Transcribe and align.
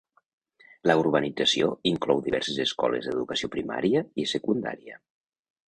La 0.91 0.95
urbanització 1.01 1.67
inclou 1.91 2.23
diverses 2.29 2.59
escoles 2.65 3.05
d'educació 3.11 3.53
primària 3.59 4.05
i 4.25 4.29
secundària. 4.35 5.01